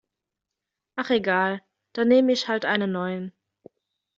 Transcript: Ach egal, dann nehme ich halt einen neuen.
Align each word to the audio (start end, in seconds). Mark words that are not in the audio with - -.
Ach 0.95 1.11
egal, 1.11 1.61
dann 1.93 2.07
nehme 2.07 2.31
ich 2.31 2.47
halt 2.47 2.65
einen 2.65 2.91
neuen. 2.91 3.33